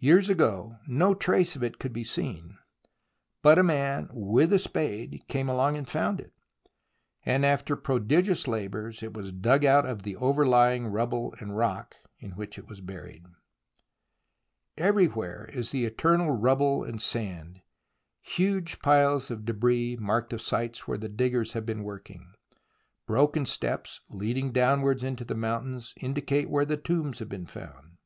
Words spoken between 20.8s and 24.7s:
where the diggers have been working; broken steps leading